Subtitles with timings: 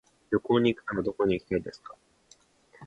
[0.31, 1.93] 旅行に行くならどこに行きたいですか。